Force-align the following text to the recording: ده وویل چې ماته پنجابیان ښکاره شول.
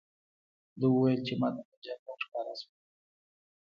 ده 0.79 0.85
وویل 0.93 1.21
چې 1.27 1.33
ماته 1.41 1.61
پنجابیان 1.69 2.17
ښکاره 2.25 2.53
شول. 2.59 2.77